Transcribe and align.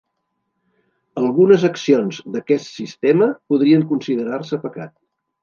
Algunes 1.21 1.65
accions 1.69 2.21
d'aquest 2.37 2.67
sistema 2.79 3.29
podrien 3.53 3.87
considerar-se 3.93 4.63
pecat. 4.67 4.97